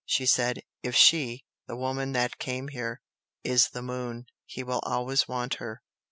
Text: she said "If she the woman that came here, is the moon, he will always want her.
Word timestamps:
she 0.03 0.25
said 0.25 0.61
"If 0.81 0.95
she 0.95 1.45
the 1.67 1.75
woman 1.75 2.13
that 2.13 2.39
came 2.39 2.69
here, 2.69 3.01
is 3.43 3.67
the 3.69 3.83
moon, 3.83 4.25
he 4.47 4.63
will 4.63 4.79
always 4.83 5.27
want 5.27 5.57
her. 5.61 5.83